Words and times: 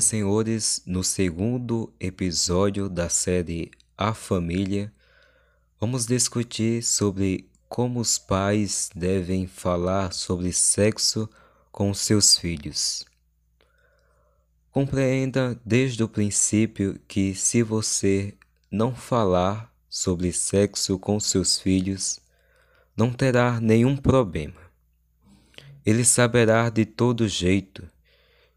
senhores, 0.00 0.82
no 0.86 1.02
segundo 1.02 1.92
episódio 1.98 2.88
da 2.88 3.08
série 3.08 3.70
A 3.96 4.14
Família, 4.14 4.92
vamos 5.80 6.06
discutir 6.06 6.82
sobre 6.82 7.48
como 7.68 8.00
os 8.00 8.18
pais 8.18 8.90
devem 8.94 9.46
falar 9.46 10.12
sobre 10.12 10.52
sexo 10.52 11.28
com 11.70 11.92
seus 11.92 12.38
filhos. 12.38 13.04
Compreenda 14.70 15.60
desde 15.64 16.02
o 16.02 16.08
princípio 16.08 17.00
que, 17.06 17.34
se 17.34 17.62
você 17.62 18.34
não 18.70 18.94
falar 18.94 19.72
sobre 19.88 20.32
sexo 20.32 20.98
com 20.98 21.18
seus 21.18 21.58
filhos, 21.58 22.20
não 22.96 23.12
terá 23.12 23.60
nenhum 23.60 23.96
problema. 23.96 24.60
Ele 25.84 26.04
saberá 26.04 26.68
de 26.68 26.84
todo 26.84 27.26
jeito 27.26 27.88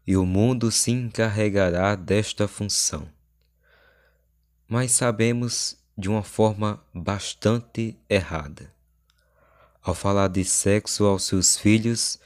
e 0.06 0.16
o 0.16 0.26
mundo 0.26 0.70
se 0.70 0.90
encarregará 0.90 1.94
desta 1.94 2.48
função. 2.48 3.08
Mas 4.68 4.92
sabemos 4.92 5.76
de 5.96 6.08
uma 6.08 6.22
forma 6.22 6.82
bastante 6.92 7.96
errada. 8.08 8.72
Ao 9.82 9.94
falar 9.94 10.28
de 10.28 10.44
sexo 10.44 11.04
aos 11.04 11.24
seus 11.24 11.56
filhos, 11.56 12.18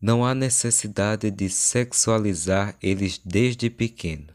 não 0.00 0.24
há 0.24 0.34
necessidade 0.34 1.30
de 1.30 1.48
sexualizar 1.48 2.76
eles 2.80 3.20
desde 3.24 3.68
pequeno, 3.68 4.32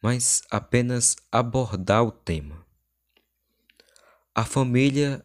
mas 0.00 0.42
apenas 0.50 1.16
abordar 1.30 2.04
o 2.04 2.12
tema. 2.12 2.64
A 4.34 4.44
família 4.44 5.24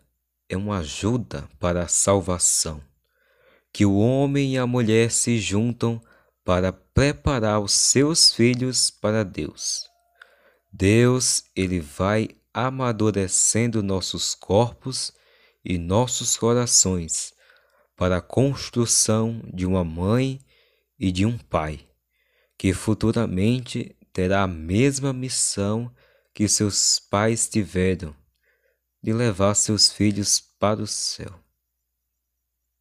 é 0.49 0.57
uma 0.57 0.79
ajuda 0.79 1.47
para 1.59 1.83
a 1.83 1.87
salvação, 1.87 2.81
que 3.71 3.85
o 3.85 3.97
homem 3.97 4.55
e 4.55 4.57
a 4.57 4.65
mulher 4.65 5.11
se 5.11 5.37
juntam 5.37 6.01
para 6.45 6.71
preparar 6.71 7.59
os 7.59 7.73
seus 7.73 8.31
filhos 8.31 8.91
para 8.91 9.25
Deus. 9.25 9.89
Deus, 10.71 11.43
ele 11.55 11.79
vai 11.79 12.29
amadurecendo 12.53 13.81
nossos 13.81 14.35
corpos 14.35 15.11
e 15.63 15.79
nossos 15.79 16.37
corações 16.37 17.33
para 17.95 18.17
a 18.17 18.21
construção 18.21 19.41
de 19.51 19.65
uma 19.65 19.83
mãe 19.83 20.39
e 20.99 21.11
de 21.11 21.25
um 21.25 21.37
pai, 21.37 21.79
que 22.57 22.73
futuramente 22.73 23.95
terá 24.13 24.43
a 24.43 24.47
mesma 24.47 25.11
missão 25.11 25.91
que 26.33 26.47
seus 26.47 26.99
pais 26.99 27.49
tiveram 27.49 28.15
de 29.01 29.11
levar 29.13 29.55
seus 29.55 29.91
filhos 29.91 30.39
para 30.59 30.81
o 30.81 30.87
céu. 30.87 31.44